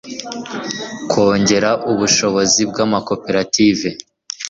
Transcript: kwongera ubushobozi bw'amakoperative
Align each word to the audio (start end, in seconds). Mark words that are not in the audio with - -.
kwongera 1.09 1.69
ubushobozi 1.91 2.61
bw'amakoperative 2.71 3.89